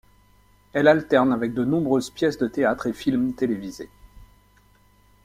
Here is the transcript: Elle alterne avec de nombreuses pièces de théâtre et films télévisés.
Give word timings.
Elle 0.73 0.87
alterne 0.87 1.31
avec 1.31 1.53
de 1.53 1.63
nombreuses 1.63 2.09
pièces 2.09 2.39
de 2.39 2.47
théâtre 2.47 2.87
et 2.87 2.93
films 2.93 3.35
télévisés. 3.35 3.91